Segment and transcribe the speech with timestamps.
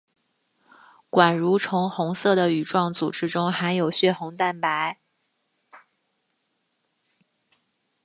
[1.11, 4.97] 管蠕虫红色的羽状组织中含有血红蛋白。